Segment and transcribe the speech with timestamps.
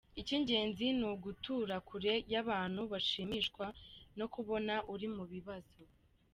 [0.21, 3.65] Icy’ingenzi ni ugutura kure y’abantu bashimishwa
[4.17, 5.79] no kukubona uri mu bibazo.